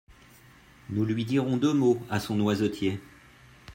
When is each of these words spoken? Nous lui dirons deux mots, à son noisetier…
Nous 0.89 1.05
lui 1.05 1.25
dirons 1.25 1.57
deux 1.57 1.73
mots, 1.75 2.01
à 2.09 2.19
son 2.19 2.33
noisetier… 2.33 2.99